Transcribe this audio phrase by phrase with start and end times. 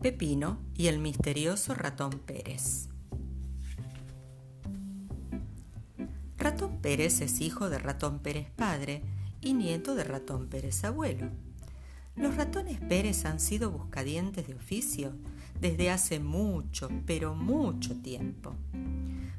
[0.00, 2.88] Pepino y el misterioso ratón Pérez.
[6.36, 9.02] Ratón Pérez es hijo de ratón Pérez padre
[9.40, 11.30] y nieto de ratón Pérez abuelo.
[12.14, 15.14] Los ratones Pérez han sido buscadientes de oficio
[15.60, 18.52] desde hace mucho, pero mucho tiempo.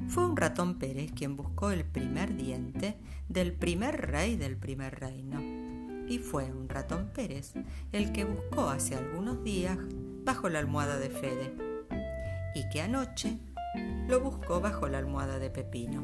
[0.10, 2.98] Fue un ratón Pérez quien buscó el primer diente
[3.30, 5.40] del primer rey del primer reino.
[6.10, 7.54] Y fue un ratón Pérez
[7.94, 9.78] el que buscó hace algunos días
[10.30, 11.56] bajo la almohada de Fede
[12.54, 13.40] y que anoche
[14.08, 16.04] lo buscó bajo la almohada de Pepino.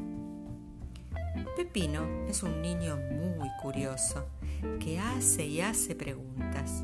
[1.56, 4.26] Pepino es un niño muy curioso
[4.80, 6.82] que hace y hace preguntas.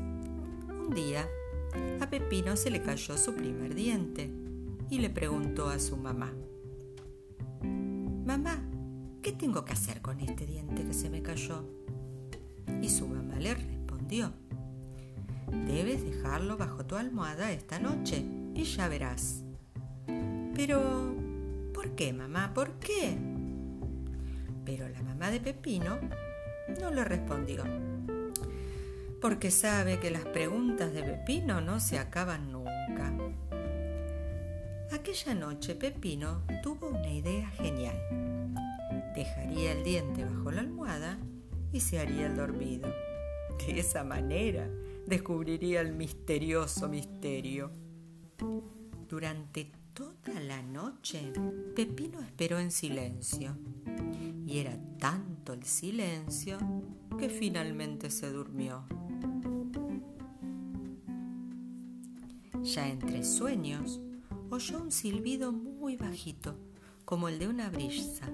[0.69, 1.27] Un día
[1.99, 4.31] a Pepino se le cayó su primer diente
[4.89, 6.31] y le preguntó a su mamá,
[8.25, 8.57] Mamá,
[9.21, 11.65] ¿qué tengo que hacer con este diente que se me cayó?
[12.81, 14.31] Y su mamá le respondió,
[15.67, 19.43] Debes dejarlo bajo tu almohada esta noche y ya verás.
[20.55, 21.15] Pero,
[21.73, 22.53] ¿por qué, mamá?
[22.53, 23.17] ¿Por qué?
[24.65, 25.97] Pero la mamá de Pepino
[26.79, 27.63] no le respondió,
[29.21, 33.13] porque sabe que las preguntas de Pepino no se acaban nunca.
[34.91, 37.97] Aquella noche Pepino tuvo una idea genial.
[39.15, 41.17] Dejaría el diente bajo la almohada
[41.71, 42.93] y se haría el dormido.
[43.65, 44.67] De esa manera
[45.05, 47.71] descubriría el misterioso misterio.
[49.07, 51.31] Durante toda la noche,
[51.75, 53.57] Pepino esperó en silencio.
[54.45, 56.57] Y era tanto el silencio
[57.17, 58.85] que finalmente se durmió.
[62.61, 63.99] Ya entre sueños,
[64.49, 66.55] oyó un silbido muy bajito,
[67.05, 68.25] como el de una brisa.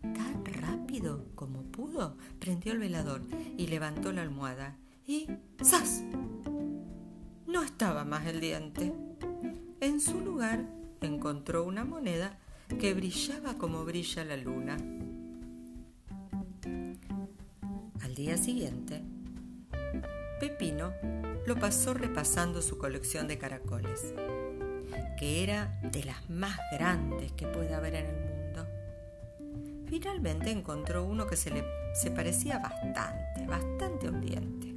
[0.00, 3.22] Tan rápido como pudo, prendió el velador
[3.58, 4.78] y levantó la almohada
[5.10, 5.26] y
[5.60, 6.04] ¡zas!
[7.48, 8.92] No estaba más el diente.
[9.80, 10.64] En su lugar
[11.00, 12.38] encontró una moneda
[12.78, 14.76] que brillaba como brilla la luna.
[18.02, 19.02] Al día siguiente,
[20.38, 20.92] Pepino
[21.44, 24.14] lo pasó repasando su colección de caracoles,
[25.18, 28.66] que era de las más grandes que puede haber en el mundo.
[29.86, 31.64] Finalmente encontró uno que se le
[32.00, 34.69] se parecía bastante, bastante a un diente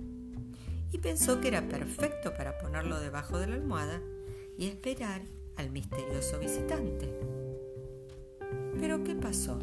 [0.94, 4.00] y pensó que era perfecto para ponerlo debajo de la almohada
[4.58, 5.24] y esperar
[5.58, 7.10] al misterioso visitante.
[8.80, 9.58] Pero ¿qué pasó?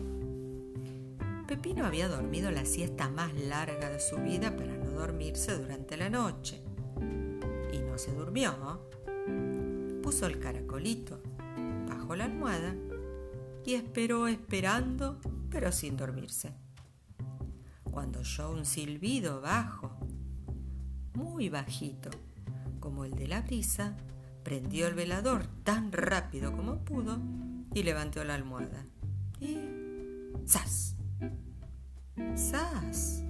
[1.47, 6.11] Pepino había dormido la siesta más larga de su vida para no dormirse durante la
[6.11, 6.63] noche.
[7.73, 8.81] Y no se durmió.
[10.03, 11.21] Puso el caracolito
[11.89, 12.75] bajo la almohada
[13.65, 16.53] y esperó esperando, pero sin dormirse.
[17.85, 20.00] Cuando oyó un silbido bajo
[21.15, 22.11] muy bajito,
[22.79, 23.97] como el de la brisa,
[24.43, 27.19] prendió el velador tan rápido como pudo
[27.75, 28.87] y levantó la almohada.
[29.41, 29.59] Y
[30.47, 30.97] ¡zas!
[32.37, 33.23] ¡zas!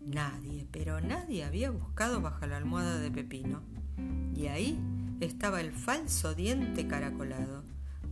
[0.00, 3.62] Nadie, pero nadie había buscado bajo la almohada de Pepino.
[4.34, 4.78] Y ahí
[5.20, 7.62] estaba el falso diente caracolado,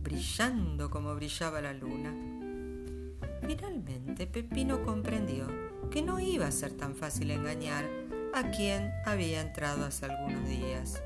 [0.01, 2.13] brillando como brillaba la luna.
[3.45, 5.47] Finalmente Pepino comprendió
[5.91, 8.02] que no iba a ser tan fácil engañar
[8.33, 11.01] a quien había entrado hace algunos días.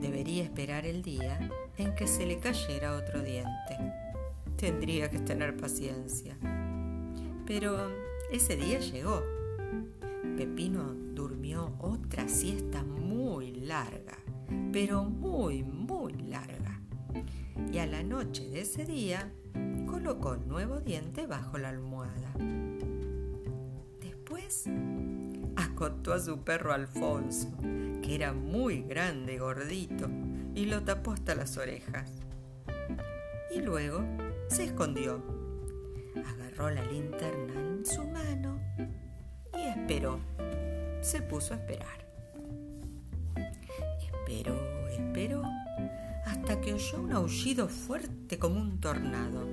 [0.00, 3.78] Debería esperar el día en que se le cayera otro diente.
[4.56, 6.36] Tendría que tener paciencia.
[7.46, 7.90] Pero
[8.30, 9.22] ese día llegó.
[10.36, 14.16] Pepino durmió otra siesta muy larga,
[14.72, 16.80] pero muy, muy larga.
[17.72, 19.32] Y a la noche de ese día
[19.86, 22.32] colocó el nuevo diente bajo la almohada.
[24.00, 24.68] Después
[25.56, 27.48] acotó a su perro Alfonso,
[28.02, 30.08] que era muy grande y gordito,
[30.54, 32.10] y lo tapó hasta las orejas.
[33.54, 34.02] Y luego
[34.48, 35.22] se escondió.
[36.24, 38.58] Agarró la linterna en su mano
[39.56, 40.18] y esperó.
[41.00, 42.06] Se puso a esperar.
[44.00, 44.56] Esperó,
[44.90, 45.42] esperó,
[46.26, 49.46] hasta que oyó un aullido fuerte como un tornado.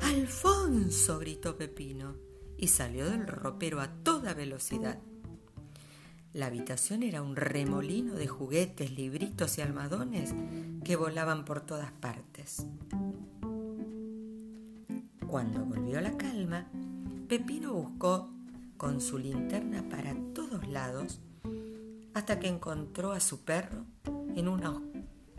[0.00, 1.18] ¡Alfonso!
[1.18, 2.14] gritó Pepino
[2.56, 4.98] y salió del ropero a toda velocidad.
[6.32, 10.34] La habitación era un remolino de juguetes, libritos y almadones
[10.84, 12.66] que volaban por todas partes.
[15.26, 16.66] Cuando volvió la calma,
[17.28, 18.30] Pepino buscó
[18.78, 21.20] con su linterna para todos lados
[22.14, 23.84] hasta que encontró a su perro
[24.34, 24.80] en una,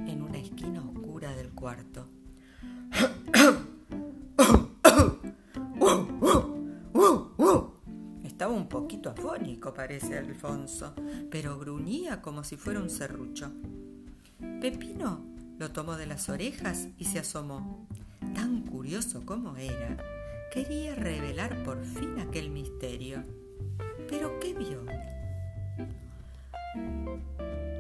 [0.06, 2.08] en una esquina oscura del cuarto.
[9.88, 10.94] Parece Alfonso,
[11.32, 13.54] pero gruñía como si fuera un serrucho.
[14.60, 15.24] Pepino
[15.58, 17.88] lo tomó de las orejas y se asomó.
[18.36, 19.96] Tan curioso como era,
[20.52, 23.24] quería revelar por fin aquel misterio.
[24.10, 24.84] ¿Pero qué vio?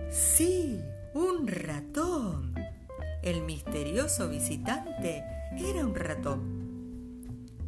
[0.10, 0.80] Sí,
[1.14, 2.56] un ratón.
[3.22, 5.26] El misterioso visitante
[5.58, 6.57] era un ratón.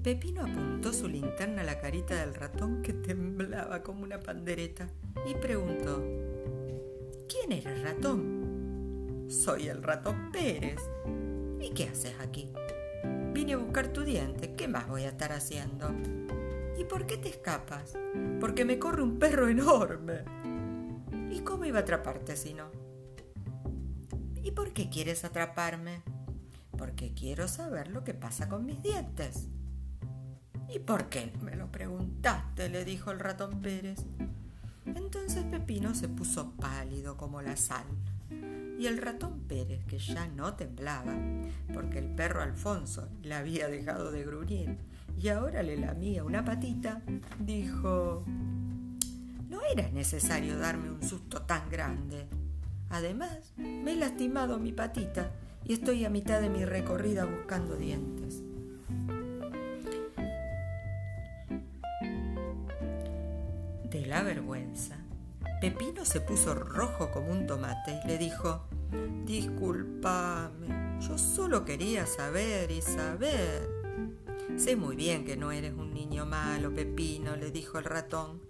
[0.04, 4.88] Pepino apuntó su linterna a la carita del ratón que temblaba como una pandereta
[5.30, 6.02] y preguntó,
[7.28, 9.26] ¿quién era el ratón?
[9.30, 10.80] Soy el ratón Pérez.
[11.60, 12.50] ¿Y qué haces aquí?
[13.34, 14.56] Vine a buscar tu diente.
[14.56, 15.92] ¿Qué más voy a estar haciendo?
[16.78, 17.98] ¿Y por qué te escapas?
[18.40, 20.24] Porque me corre un perro enorme.
[21.30, 22.72] ¿Y cómo iba a atraparte si no?
[24.42, 26.04] ¿Y por qué quieres atraparme?
[26.78, 29.50] Porque quiero saber lo que pasa con mis dientes.
[30.74, 32.70] ¿Y por qué me lo preguntaste?
[32.70, 34.00] le dijo el ratón Pérez.
[34.86, 37.86] Entonces Pepino se puso pálido como la sal.
[38.78, 41.14] Y el ratón Pérez, que ya no temblaba,
[41.74, 44.78] porque el perro Alfonso le había dejado de gruñir
[45.20, 47.02] y ahora le lamía una patita,
[47.40, 48.24] dijo,
[49.50, 52.28] no era necesario darme un susto tan grande.
[52.90, 55.32] Además, me he lastimado mi patita
[55.66, 58.44] y estoy a mitad de mi recorrida buscando dientes.
[64.10, 64.98] La vergüenza,
[65.62, 68.66] Pepino se puso rojo como un tomate y le dijo,
[69.26, 73.70] Disculpame, yo solo quería saber y saber.
[74.58, 78.42] Sé muy bien que no eres un niño malo, Pepino, le dijo el ratón,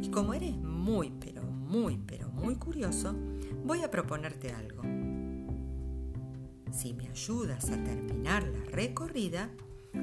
[0.00, 3.14] y como eres muy, pero muy, pero muy curioso,
[3.64, 4.82] voy a proponerte algo.
[6.72, 9.50] Si me ayudas a terminar la recorrida,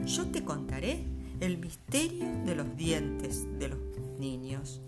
[0.06, 1.04] yo te contaré
[1.40, 3.80] el misterio de los dientes de los
[4.20, 4.82] niños.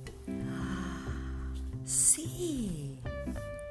[1.86, 3.00] Sí,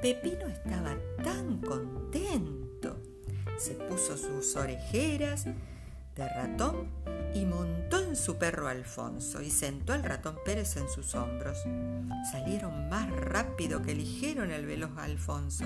[0.01, 3.01] Pepino estaba tan contento.
[3.57, 5.45] Se puso sus orejeras
[6.15, 6.89] de ratón
[7.33, 11.57] y montó en su perro Alfonso y sentó al ratón Pérez en sus hombros.
[12.31, 15.65] Salieron más rápido que ligero en el veloz Alfonso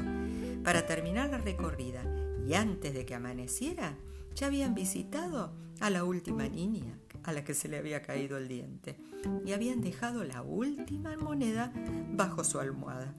[0.64, 2.04] para terminar la recorrida
[2.48, 3.98] y antes de que amaneciera
[4.36, 8.48] ya habían visitado a la última niña a la que se le había caído el
[8.48, 8.96] diente
[9.46, 11.74] y habían dejado la última moneda
[12.14, 13.14] bajo su almohada.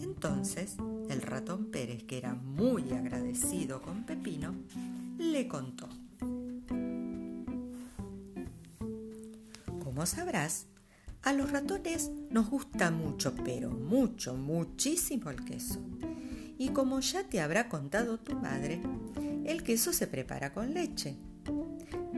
[0.00, 0.76] Entonces
[1.10, 4.54] el ratón Pérez, que era muy agradecido con Pepino,
[5.18, 5.88] le contó.
[9.82, 10.66] Como sabrás,
[11.22, 15.78] a los ratones nos gusta mucho, pero mucho, muchísimo el queso.
[16.58, 18.80] Y como ya te habrá contado tu madre,
[19.44, 21.16] el queso se prepara con leche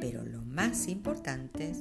[0.01, 1.73] pero lo más importante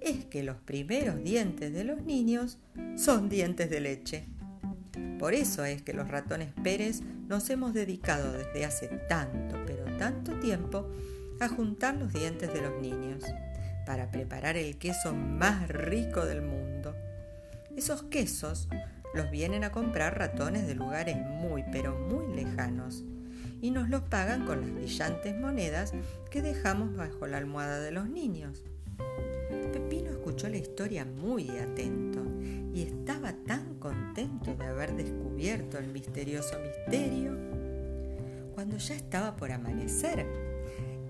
[0.00, 2.58] es que los primeros dientes de los niños
[2.96, 4.24] son dientes de leche.
[5.18, 10.38] Por eso es que los ratones Pérez nos hemos dedicado desde hace tanto, pero tanto
[10.40, 10.90] tiempo
[11.40, 13.24] a juntar los dientes de los niños
[13.86, 16.94] para preparar el queso más rico del mundo.
[17.76, 18.68] Esos quesos
[19.14, 23.04] los vienen a comprar ratones de lugares muy, pero muy lejanos
[23.64, 25.94] y nos los pagan con las brillantes monedas
[26.30, 28.62] que dejamos bajo la almohada de los niños.
[29.72, 32.22] Pepino escuchó la historia muy atento
[32.74, 37.38] y estaba tan contento de haber descubierto el misterioso misterio.
[38.52, 40.26] Cuando ya estaba por amanecer,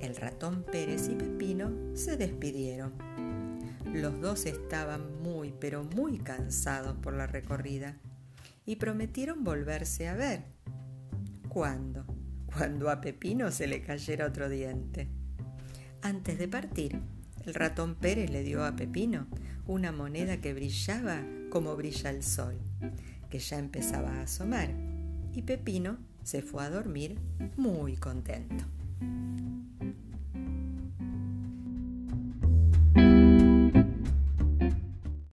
[0.00, 2.92] el ratón Pérez y Pepino se despidieron.
[3.92, 7.98] Los dos estaban muy, pero muy cansados por la recorrida
[8.64, 10.44] y prometieron volverse a ver.
[11.48, 12.13] ¿Cuándo?
[12.56, 15.08] Cuando a Pepino se le cayera otro diente.
[16.02, 17.00] Antes de partir,
[17.44, 19.26] el ratón Pérez le dio a Pepino
[19.66, 22.58] una moneda que brillaba como brilla el sol,
[23.30, 24.70] que ya empezaba a asomar,
[25.32, 27.18] y Pepino se fue a dormir
[27.56, 28.64] muy contento.